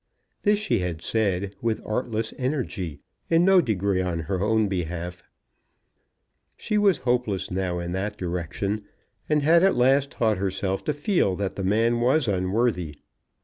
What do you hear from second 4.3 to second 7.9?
own behalf. She was hopeless now